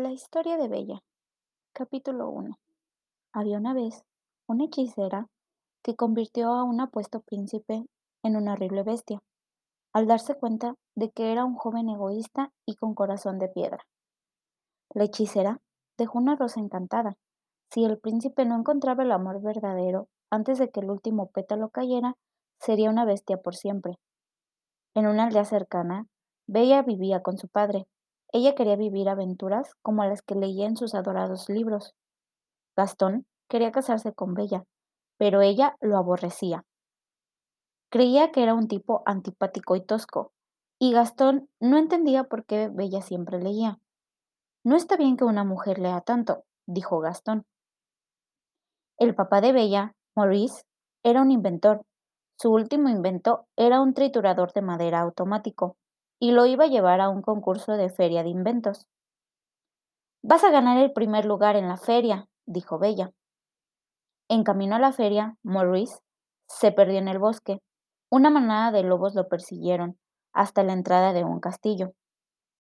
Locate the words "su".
27.36-27.48, 52.36-52.52